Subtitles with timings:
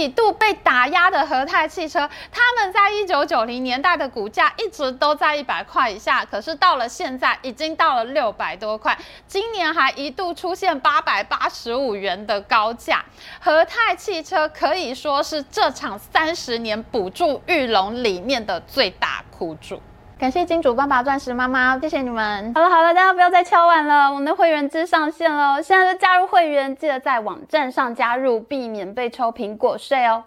[0.00, 8.96] 几度被打压的和泰汽车，他们在一九九零年代的股价一直都在一百块以下，可是到了现在已经到了六百多块，
[9.28, 13.04] 今年还一度出现八百八十五元的高价。
[13.38, 19.82] 和泰汽车可以说是这场三十年补助玉龙里面的最大苦主。
[20.20, 22.52] 感谢金主爸爸、钻石妈妈，谢谢你们。
[22.54, 30.22] 好了好了，大家不要再敲碗了，我们的会员制上线了，现在就加入会员，记得在网站上加入，避免被抽苹果税哦。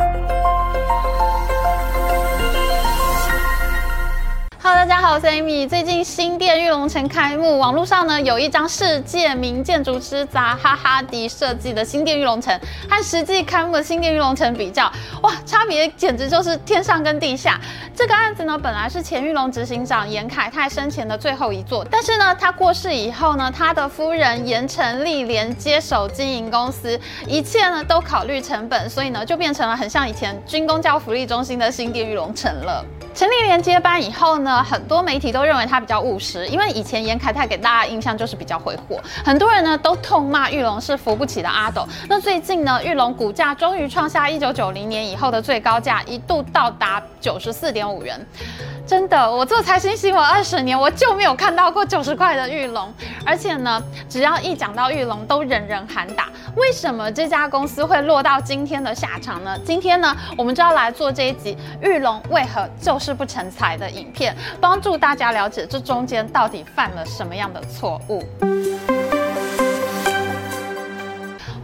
[4.66, 5.68] Hello，大家好，我是 Amy。
[5.68, 12.58] 最近新店玉龙城开幕，网络上呢有一张世界名建筑师扎哈·哈迪设计的新店玉龙城
[12.90, 14.90] 和实际开幕的新店玉龙城比较，
[15.22, 17.60] 哇，差别简直就是天上跟地下。
[17.94, 32.86] 这个案子呢本来是前玉龙执行长严凯泰生前的最后一座，但是呢他过世以后呢，他的夫人严成丽连接手经营公司，一切呢都考虑成本，所以呢就变成了很像以前军公教福利中心的新店玉龙城了。
[33.14, 41.88] 陈丽莲接班以后呢，很多媒体都认为他比较务实，因为以前严凯泰给大家印象就是比较挥霍，很多人呢都痛骂玉龙是扶不起的阿斗。
[42.10, 48.20] 那最近呢，玉龙股价终于创下一九九零年以后的最高价，一度到达九十四点五元。
[48.86, 52.94] 真的，我做财经新闻二十年，我就没有看到过九十块的玉龙。
[53.26, 56.28] 而且呢，只要一讲到玉龙，都人人喊打。
[56.58, 59.58] 为什么这家公司会落到今天的下场呢？
[59.66, 68.24] 今天呢，我们就要来做这一集玉龙为何就是不成才的影片，帮助大家了解这中间到底犯了什么样的错误。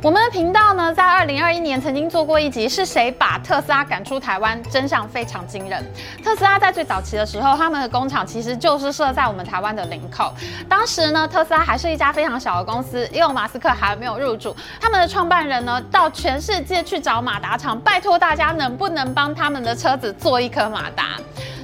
[0.01, 4.57] 我们的频道呢，在二零二一年曾经做过一集，是谁把特斯拉赶出台湾？
[4.71, 5.83] 真相非常惊人。
[6.23, 10.33] 特斯拉在最早期的时候，他们的工厂其实就是设在我们台湾的林口。
[10.69, 14.55] 当时呢，特斯拉还是一家非常小的公司，因为马斯克还没有入主。
[14.79, 21.17] 他们的创办人呢，到全世界去找马达厂，拜托大家能不能帮他们的车子做一颗马达。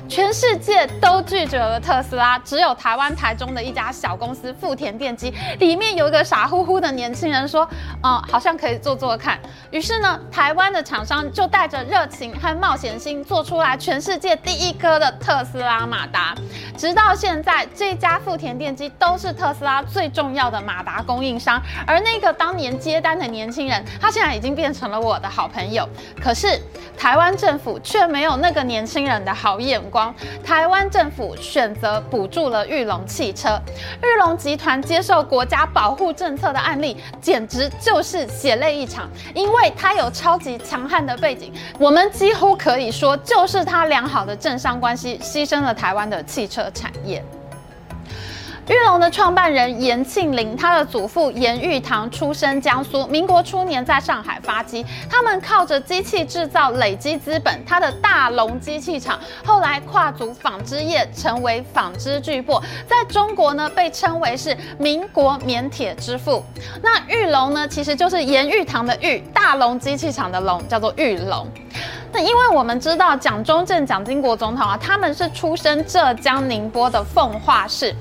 [0.08, 7.68] 全世界都拒绝了特斯拉，只有台湾台中的一家小公司富田电机，里面有一个傻乎乎的年轻人说
[8.04, 9.40] ：“嗯，好像可以做做看。”
[9.72, 16.36] 于是呢，台湾的厂商就带着热情和冒险心，做出来全世界第一颗的特斯拉马达。
[16.78, 21.62] 直到现在，这家富田电机都是特斯拉最重要的马达供应商。
[21.88, 25.88] 而那个当年接单的年轻人，他现在已经变成了我的好朋友。
[26.22, 26.62] 可是
[26.98, 29.95] 台湾政府却没有那个年轻人的好眼光。
[30.44, 33.62] 台湾政府选择补助了玉龙汽车，
[34.02, 39.10] 玉龙集团接受国家保护政策的案例，简直就是血泪一场。
[39.34, 47.24] 因为它有超级强悍的背景，我们几乎可以说，就是它良好的政商关系，牺牲了台湾的汽车产业。
[48.68, 54.84] 玉龙的创办人严庆林，他的祖父严玉堂出生江苏，民国初年在上海发迹。
[55.08, 66.44] 他们靠着机器制造累积资本，他的大龙机器厂后来跨足纺织业，成为纺织巨擘，在中国呢被称为是民国棉铁之父。
[66.82, 71.48] 那玉龙呢，其实就是严玉堂的玉，大龙机器厂的龙，叫做玉龙。
[72.16, 77.94] 那因为我们知道蒋中正、蒋经国总统啊，他们是出身浙江宁波的奉化市。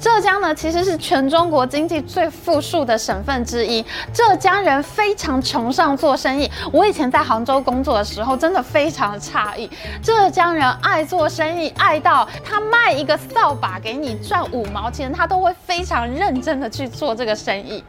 [0.00, 3.84] 浙江呢，其实是全中国经济最富庶的省份之一。
[4.12, 6.50] 浙江人非常崇尚做生意。
[6.72, 9.70] 我以前在杭州工作的时候，真的非常诧异。
[10.02, 17.84] 浙江人爱做生意，爱到他卖一个扫把给你赚五毛钱，他都会非常认真的去做这个生意。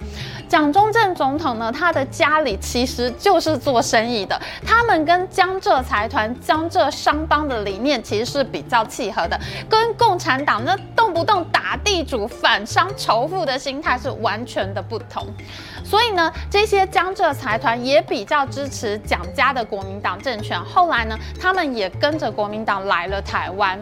[0.47, 4.39] 蒋中正总统呢，他的家里其实就是做生意的。
[4.65, 9.39] 他们跟江浙浙财团、江浙商帮的理念其实是比较契合的，
[9.69, 15.25] 跟共产党那动不动打地主、反商仇富的心态是完全的不同。
[15.81, 20.61] 所以呢，这些江浙财团也比较支持蒋家的国民党政权。
[20.61, 23.81] 后来呢，他们也跟着国民党来了台湾。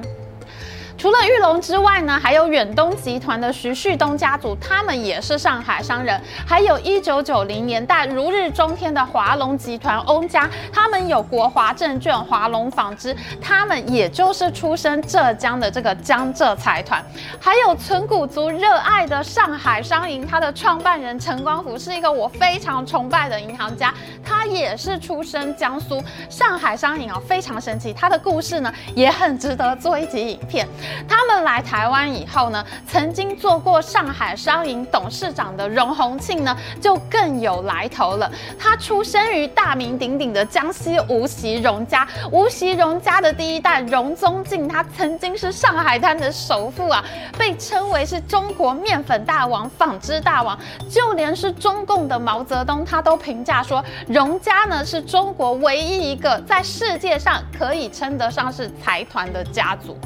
[1.00, 6.22] 除了裕隆之外呢，还有远东集团的徐旭东家族，他们也是上海商人。
[6.46, 17.02] 还有一九九零年代如日中天的华龙集团翁家，他们有国华证券、华龙纺织，他们也就是出身浙江的这个江浙财团。
[17.40, 26.04] 还有存股族热爱的上海商银，它的创办人陈光福是一个我非常崇拜的银行家，他也是出身江苏。
[26.30, 30.68] 上海商银啊，非常神奇，他的故事呢也很值得做一集影片。
[31.08, 38.32] 他们来台湾以后呢，曾经做过上海商银董事长的荣鸿庆呢，就更有来头了。
[38.58, 47.04] 他出生于大名鼎鼎的江西无锡荣家，无锡荣家的第一代荣宗敬，他曾经是上海滩的首富啊，
[47.38, 50.58] 被称为是中国面粉大王、纺织大王，
[50.90, 59.98] 就连是中共的毛泽东，他都评价说，荣家呢是中国唯一一个在世界上可以称得上是财团的家族。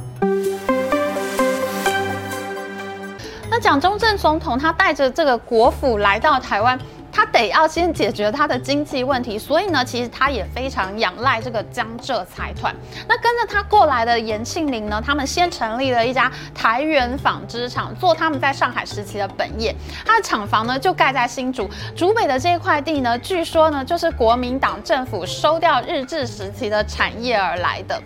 [3.63, 6.77] 蒋中正总统他带着这个国府来到台湾。
[7.23, 12.75] 他得要先解决他的经济问题，所以呢，其实他也非常仰赖这个江浙财团。
[13.07, 19.73] 那跟着他过来的严庆龄呢，他们先成立了一家台源纺织厂，做他们在上海时期的本业。
[20.05, 27.97] 他的厂房呢，就盖在新竹，竹北的这一块地呢，据说呢，就是国民党政府收掉日治时期的产业而来的。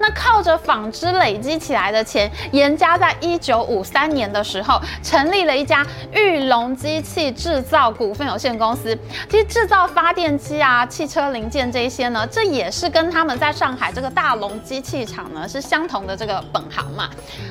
[0.00, 8.96] 那靠着纺织累积起来的钱，严家在一九五三年的时候成立了一家玉龙机器制造股份有限公司。
[9.28, 17.10] 其实制造发电机啊、汽车零件这一些呢，这也是跟他们在上海这个大龙机器厂呢是相同的这个本行嘛。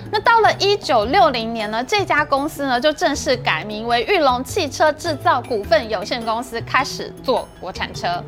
[0.09, 8.23] 那到了一九六零年呢，这家公司呢就正式改名为裕龙汽车制造股份有限公司，开始做国产车。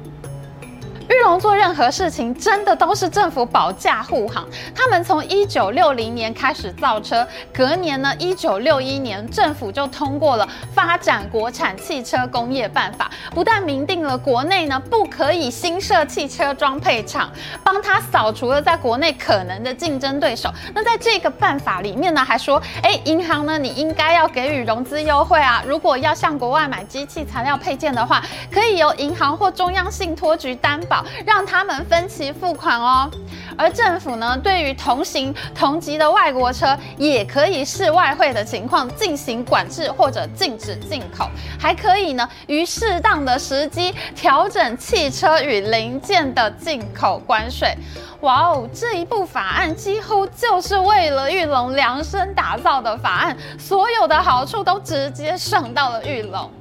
[1.09, 4.47] 玉龙做任何事情，真的都是政府保驾护航。
[4.75, 17.31] 他们从一九六零年开始造车，隔年呢，一九六一年政府就通过了发展国产汽车工业办法，不但明定了国内呢不可以新设汽车装配厂，
[17.63, 20.53] 帮他扫除了在国内可能的竞争对手。
[20.75, 30.98] 那在这个办法里面呢，还说，哎，银行呢你应该要给予融资优惠啊，如果要向国外买机器材料配件的话，可以由银行或中央信托局担保。
[31.25, 33.09] 让他们分期付款哦，
[33.57, 41.29] 而政府呢，对于同型同级的外国车也可以视外汇的情况进行管制或者禁止进口，
[41.59, 47.75] 还可以呢，于适当的时机调整汽车与零件的进口关税。
[48.21, 56.51] 哇哦，这一部法案几乎就是为了玉龙量身打造的法案，所有的好处都直接上到了玉龙。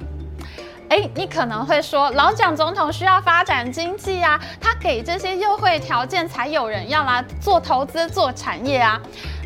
[0.88, 8.99] 哎，你可能会说，老蒋总统需要发展经济啊，他给这些优惠条件，才有人要来做投资、做产业啊。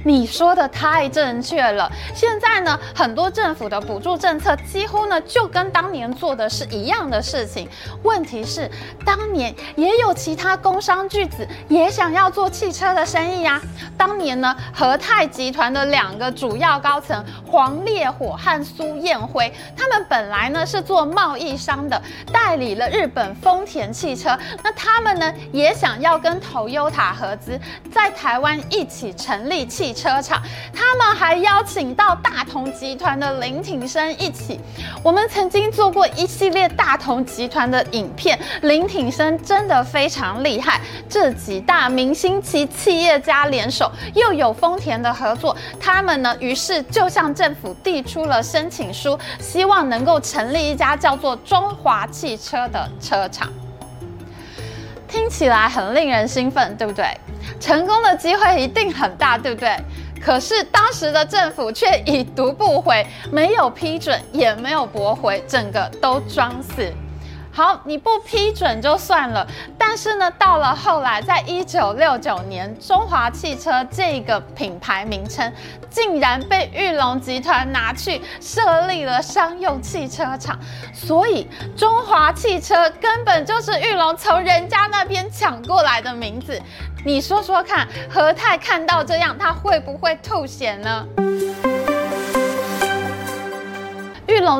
[0.05, 1.91] 你说的太正确了。
[2.15, 7.69] 现在呢，很多政府的补助政策几乎呢就跟当年做的是一样的事情。
[8.03, 8.71] 问题是，
[9.05, 13.61] 当年也有其他工商巨子也想要做汽车的生意呀。
[13.97, 22.01] 当年呢，和泰集团的两个主要高层黄烈火和苏彦辉，他们本来呢是做贸易商的，
[22.33, 24.37] 代理了日本丰田汽车。
[24.63, 27.59] 那他们呢也想要跟 Toyota 合资，
[27.93, 30.43] 在台湾一起成立汽车厂，
[30.73, 34.59] 他们还邀请到大同集团的林挺生一起。
[35.03, 40.81] 我们曾经做过一系列大同集团的影片，林挺生真的非常厉害。
[41.09, 53.49] 这几大明星级企业家联手，又有丰田的合作，他们呢，于是就向政府递出了申请书，希望能够成立一家叫做中华汽车的车厂。
[55.09, 57.05] 听起来很令人兴奋，对不对？
[57.63, 59.77] 成功的机会一定很大，对不对？
[60.21, 66.93] 可是当时的政府却已读不回，没有批准，也没有驳回，整个都装死。
[67.55, 69.47] 好，你不批准就算了，
[69.77, 75.53] 但是呢，到了后来，在一九六九年，中华汽车这个品牌名称
[75.91, 80.59] 竟然被裕隆集团拿去设立了商用汽车厂，
[80.95, 81.47] 所以
[81.77, 86.59] 中华汽车根本就是裕隆从人家那边抢过来的名字。
[87.05, 91.07] 你说说看，何泰看到这样，他会不会吐血呢？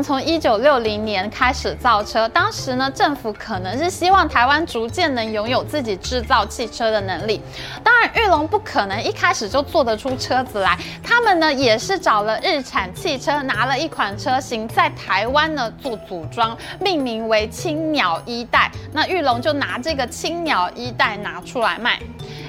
[0.01, 7.43] 从一九六零年开始造车，当时呢，政府可能是希望台湾逐渐能拥有自己制造汽车的能力。
[7.83, 18.71] 当然，玉龙不可能一开始就做得出车子来，他们呢也是找了日产汽车，拿了一款车型在台湾呢做组装，命名为青鸟一代。
[18.93, 21.99] 那玉龙就拿这个青鸟一代拿出来卖。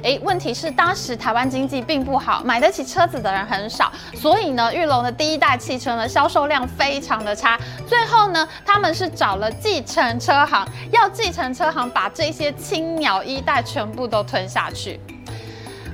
[0.04, 7.58] 诶，问题是当时台湾经济并不好，买得起车子的人很少，所以呢，裕隆的第一代汽车呢销售量非常的差。
[7.88, 15.00] 最后呢，他们是找了计程车行，要计程车行把这些青鸟一代全部都吞下去。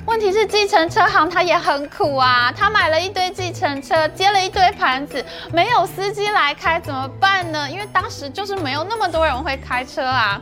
[0.08, 5.24] 问题是计程车行他也很苦啊，他买了一堆计程车，接了一堆盘子，
[5.54, 7.70] 没有司机来开怎么办呢？
[7.70, 10.42] 因为当时就是没有那么多人会开车啊。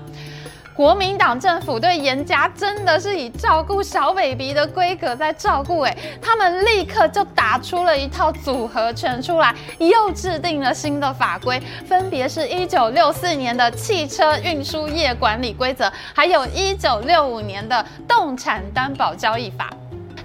[0.77, 19.71] 国民党政府对颜家真的是以照顾小 baby 的规格在照顾哎，他们立刻就打出了一套组合拳出来，又制定了新的法规，分别是一九六四年的汽车运输业管理规则，还有一九六五年的动产担保交易法。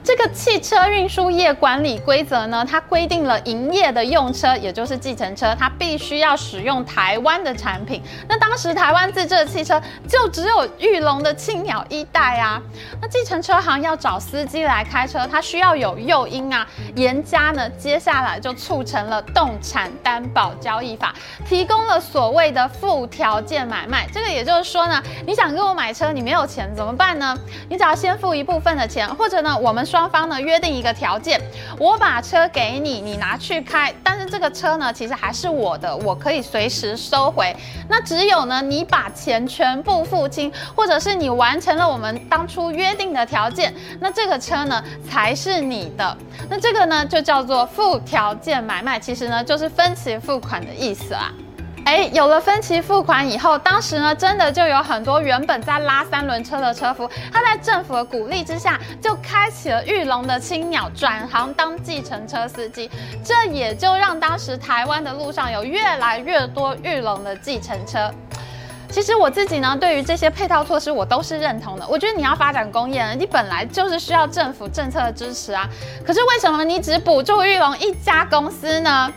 [0.04, 8.02] 这个汽车运输业管理规则呢，它规定了营业的用车，也就是计程车，它必须要使用台湾的产品。
[8.28, 12.60] 那当时台湾自制的汽车就只有裕隆的青鸟一代啊。
[13.00, 16.66] 那计程车行要找司机来开车，它需要有诱因啊。
[16.96, 21.14] 颜家呢，接下来就促成了动产担保交易法，
[21.48, 24.04] 提供了所谓的附条件买卖。
[24.12, 27.38] 这个也就是说呢，你想跟我买车，你没有钱怎么办呢？
[27.68, 29.86] 你只要先付一部分的钱，或者呢，我们。
[29.92, 31.38] 双方呢约定一个条件，
[31.78, 37.54] 我把车给你，你拿去开，但是这个车呢其实还是我的，我可以随时收回。
[37.90, 46.16] 那只有呢你把钱全部付清，或者是你完成了我们当初约定的条件，那这个车呢才是你的。
[46.48, 51.30] 那这个呢就叫做附条件买卖，其实呢就是分期付款的意思啊。
[51.84, 62.90] 哎，有了分期付款以后，当时呢，真的就有很多原本在拉三轮车的车夫，他在政府的鼓励之下，就开启了玉龙的青鸟，转行当计程车司机。
[63.24, 68.10] 这也就让当时台湾的路上有越来越多玉龙的计程车。
[68.88, 71.86] 其实我自己呢，对于这些配套措施，我都是认同的。
[71.88, 75.68] 我觉得你要发展工业，你本来就是需要政府政策的支持啊。
[76.06, 79.12] 可是为什么你只补助玉龙一家公司呢？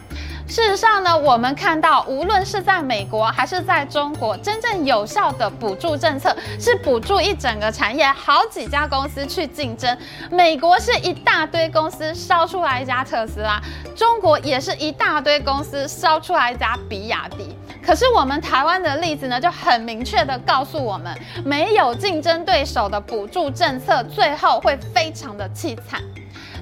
[0.48, 9.98] 事实上呢，我们看到，无论是在美国还是在中国，真正有效的补助政策是补助一整个产业，好几家公司去竞争。
[10.30, 13.60] 美国是一大堆公司烧出来一家特斯拉，
[13.96, 17.56] 中国也是一大堆公司烧出来一家比亚迪。
[17.84, 26.02] 可是我们台湾的例子呢，就很明确的告诉我们，没有竞争对手的补助政策，最后会非常的凄惨。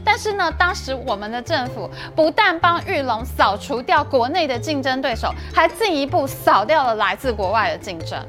[0.05, 8.19] 但是呢，当时我们的政府不但帮玉龙扫除掉国内的竞争对手，还进一步扫掉了来自国外的竞争。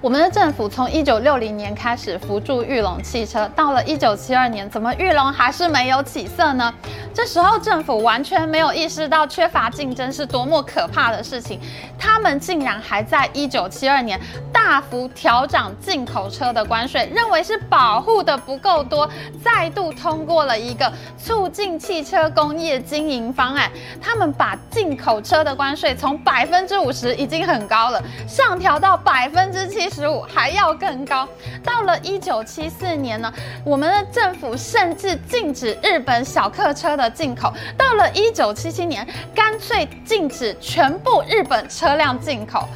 [0.00, 6.72] 我们的政府从一九六零年开始扶助玉龙汽车，到了一九七二年，怎么玉龙还是没有起色呢？
[7.14, 11.60] 这时候政府完全没有意识到缺乏竞争是多么可怕的事情，
[11.98, 14.20] 他们竟然还在一九七二年
[14.52, 19.08] 大幅调涨进口车的关税，认为是保护的不够多，
[19.42, 23.70] 再度通过了一个促进汽车工业经营方案。
[24.00, 31.26] 他们把进口车的关税从百分之五十已经很高了，上调到百分之七十五还要更高。
[31.64, 33.32] 到了一九七四年呢，
[33.64, 37.50] 我们的政府甚至禁止日本小客车的进口。
[37.78, 42.68] 到了一九七七年，干脆禁止全部日本车辆进口。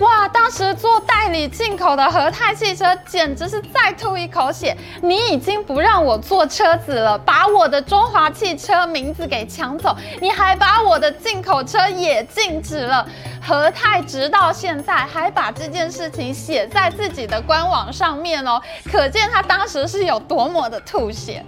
[0.00, 0.28] 哇！
[0.28, 4.76] 当时做代理进口的和泰汽车简直是再吐一口血。
[5.02, 13.04] 你已经不让我做车子了，把我的中华汽车名字给抢走，你还把我的进口车也禁止了。
[13.42, 21.44] 和泰直到现在还把这件事情写在自己的官网上面哦，可见他当时是有多么的吐血。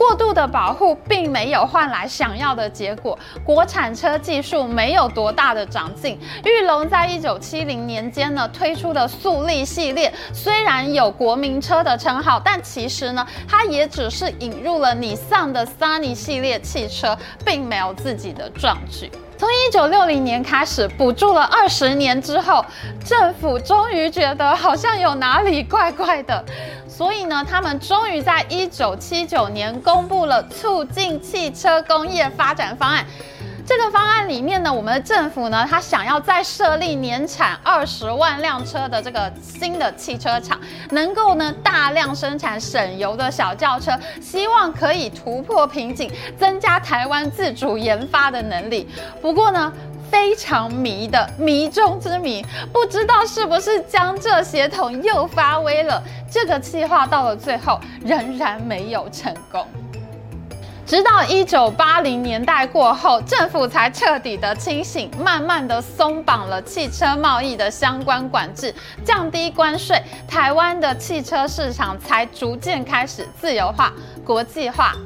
[0.00, 6.18] 过度的保护并没有换来想要的结果，国产车技术没有多大的长进。
[6.42, 17.14] 裕隆在一九七零年间呢推出的速力系列，虽然有国民车的称号，但其实呢，它也只是引入了你上的 Sunny 系列汽车，
[17.44, 19.12] 并没有自己的壮举。
[19.40, 22.62] 从一九六零年开始补助了二十年之后，
[23.02, 26.44] 政府终于觉得好像有哪里怪怪的，
[26.86, 33.06] 所以呢，他们终于在一九七九年公布了促进汽车工业发展方案。
[33.70, 40.60] 这个方案里面呢，我们的政府呢，他想要再设立年产二十万辆车的这个新的汽车厂，
[40.90, 48.88] 能够呢大量生产省油的小轿车，希望可以突破瓶颈，增加台湾自主研发的能力。
[49.22, 49.72] 不过呢，
[50.10, 59.64] 非常迷的迷中之迷，不知道是不是江浙协同又发威了，这个计划到了最后仍然没有成功。
[60.90, 73.92] 直到一九八零年代过后，政府才彻底的清醒，慢慢的松绑了汽车贸易的相关管制，降低关税，台湾的汽车市场才逐渐开始自由化、
[74.24, 74.96] 国际化。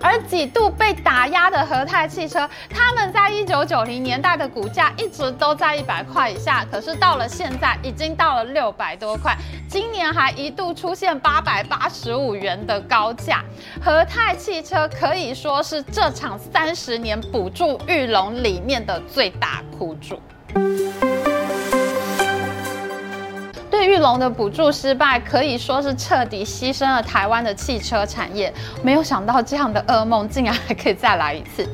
[0.00, 9.36] 而几度被打压的和泰汽车，他们在一九九零年代的股价一直都在一百块以下，可是到了现在已经到了六百多块，
[9.68, 13.44] 今年还一度出现八百八十五元的高价。
[13.82, 20.20] 和泰汽车可以说是这场三十年补助裕隆里面的最大苦主。
[23.84, 28.52] 玉龙的补助失败，可以说是彻底牺牲了台湾的汽车产业。
[28.82, 31.68] 没有想到这样的噩梦竟然还可以再来一次。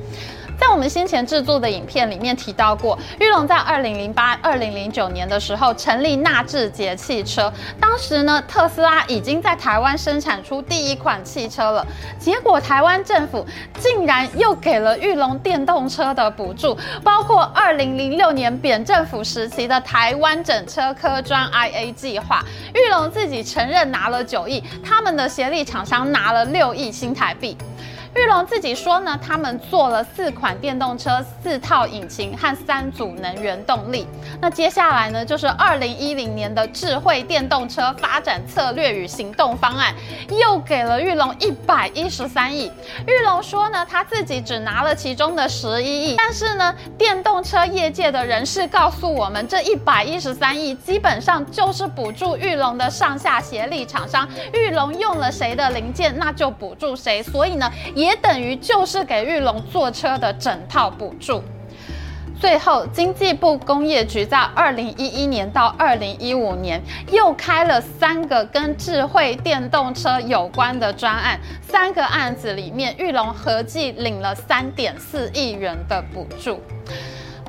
[0.59, 11.87] 在我们先前制作的影片里面提到过，裕隆在二零零八、二零零九年的时候成立纳智捷汽车，当时呢，特斯拉已经在台湾生产出第一款汽车了。
[12.19, 13.47] 结果台湾政府
[13.79, 22.43] 竟然又给了裕隆电动车的补助，包括二零零六年扁政府时期的台湾整车科专 IA 计划，
[22.75, 27.57] 裕隆自己承认拿了九亿，他们的协力厂商拿了六亿新台币。
[28.17, 34.07] 玉龙自己说呢，他们做了四款电动车、四套引擎和三组能源动力。
[34.41, 39.95] 那接下来呢，就是二零一零年的智慧电动车发展策略与行动方案，
[40.31, 42.73] 又给了玉龙一百一十三亿。
[43.07, 57.23] 玉龙说呢，他自己只拿了其中的十一亿，但是呢，电动车业界的人士告诉我们，这一百一十三亿基本上就是补助玉龙的上下协力厂商，玉龙用了谁的零件，那就补助谁。
[57.23, 61.43] 所以呢，也也等于就是给玉龙坐车的整套补助。
[62.39, 76.61] 最后，经济部工业局在二零一一年到二零一五年又开了三个跟智慧电动车有关的专案，三个案子里面，玉龙合计领了三点四亿元的补助。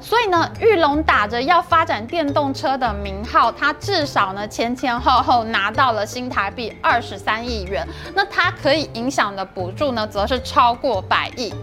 [0.07, 7.85] 所以呢，裕隆打着要发展电动车的名号，它至少呢前前后后拿到了新台币二十三亿元。
[8.15, 11.53] 那它可以影响的补助呢，则是超过百亿。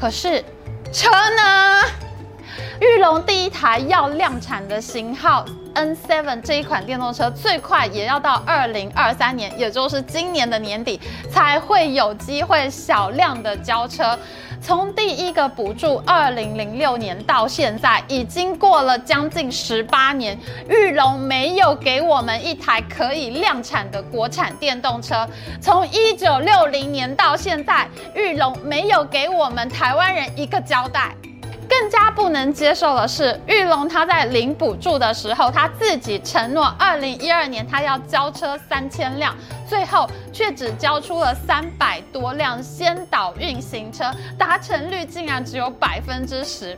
[0.00, 0.42] 可是
[0.90, 1.82] 车呢？
[2.80, 5.44] 裕隆第一台要量产的型号
[5.74, 10.98] N7 这一款电动车，最快也要到二零二三年，也就是今年的年底，
[11.30, 14.18] 才会有机会小量的交车。
[14.60, 20.38] 从第一个补助二零零六年到现在，已经过了将近十八年，
[20.68, 25.26] 裕隆没有给我们一台可以量产的国产电动车。
[25.60, 31.14] 从一九六零年到现在，裕隆没有给我们台湾人一个交代。
[31.70, 39.36] 更加不能接受的是，裕隆他在领补助的时候，他自己承诺二零一二年他要交车三千辆，
[39.68, 46.76] 最后却只交出了三百多辆先导运行车，达成率竟然只有百分之十。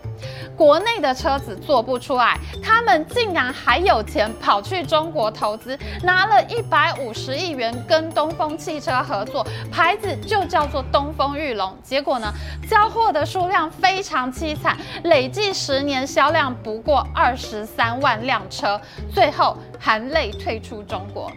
[0.57, 11.75] 国内的车子做不出来，他们竟然还有钱跑去中国投资，拿了一百五十亿元跟东风汽车合作，牌子就叫做东风裕隆。
[11.83, 12.31] 结果呢，
[12.69, 14.77] 交货的数量非常凄惨。
[15.05, 18.79] 累计十年销量不过二十三万辆车，
[19.15, 21.31] 最后含泪退出中国。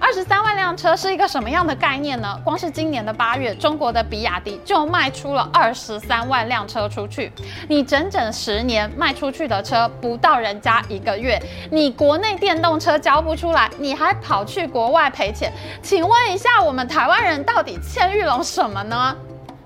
[0.00, 2.38] 二十三万辆车是一个什么样的概念呢？
[2.44, 7.30] 光是今年的八月，中国的比亚迪就卖出了二十三万辆车出去。
[7.68, 15.52] 你整整十年卖出去的车不到人家一个月，你国内电动车交不出来，你还跑去国外赔钱？
[15.82, 19.16] 请问一下，我们台湾人到底欠玉龙什么呢？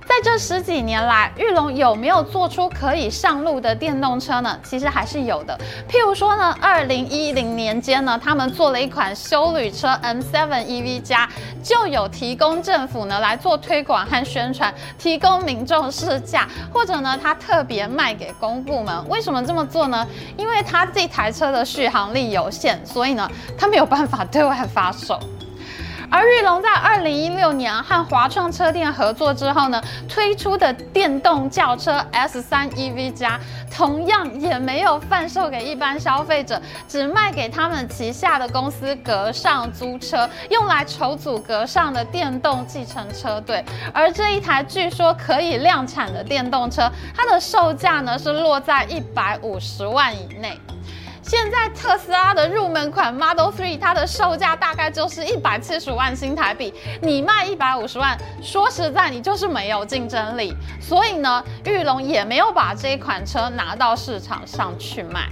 [0.09, 4.59] 在这十几年来，玉龙有没有做出可以上路的电动车呢？
[4.63, 5.59] 其实还是有的。
[5.91, 11.29] 譬如说呢，二零一零年间呢，他们做了一款休旅车 M7 EV 加，
[11.63, 19.09] 就有提供政府呢来做推广和宣传，提供民众试驾，或者呢，他特别卖给公部门。
[19.09, 20.07] 为什么这么做呢？
[20.39, 25.19] 因为他这台车的续航力有限，所以呢，他没有办法对外发售。
[26.11, 33.39] 而裕隆在二零一六年和华创车店合作之后呢，推出的电动轿车 S3 EV 加，
[33.71, 43.65] 同样也没有贩售给一般消费者，只卖给他们旗下的公司格上租车，用来筹组格上的电动计程车队。
[43.93, 50.59] 而这一台据说可以量产的电动车，它的售价呢是落在一百五十万以内。
[51.27, 60.55] 现在特斯拉的入门款 Model Three，它的售价大概就是一百七十万新台币，你卖一百五十万，说实在，你就是没有竞争力。
[60.81, 65.29] 所以呢，裕隆也没有把这一款车拿到市场上去卖。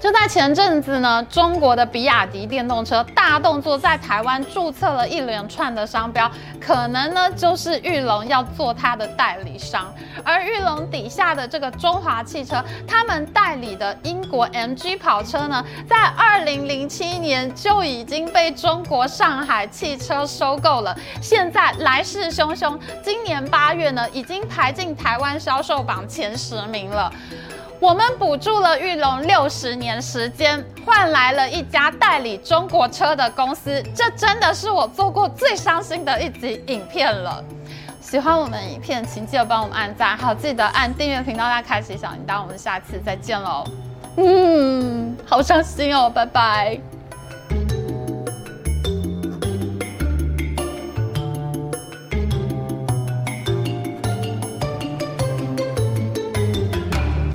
[0.00, 6.30] 就在前阵子呢，中国的比亚迪电动车大动作，在台湾注册了一连串的商标，
[6.60, 9.92] 可能呢就是裕隆要做它的代理商。
[10.22, 27.12] 而裕隆底下的这个中华汽车，他们代理的英国 MG 跑车呢，在二零零七年就已经被中国上海汽车收购了，现在来势汹汹，今年八月呢，已经排进台湾销售榜前十名了。
[27.80, 37.42] 我们补助了玉龙六十年时间，换来了一家代理中国车的公司，这真的是我做过最伤心的一集影片了。
[38.00, 42.42] 喜欢我们影片，请记得帮我们按赞，还有记得按订阅频道，来开启小铃铛。
[42.42, 43.64] 我们下次再见喽，
[44.16, 46.80] 嗯，好伤心哦，拜拜。